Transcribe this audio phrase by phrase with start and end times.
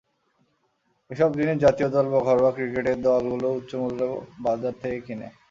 [1.11, 4.07] এসব জিনিস জাতীয় দল বা ঘরোয়া ক্রিকেটের দলগুলো উচ্চমূল্যে
[4.45, 5.27] বাজার থেকে কেনে।